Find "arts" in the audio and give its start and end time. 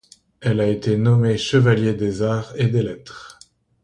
2.23-2.53